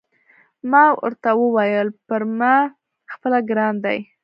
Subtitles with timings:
[0.71, 2.55] ما ورته وویل: پر ما
[3.13, 3.99] خپله ګران دی.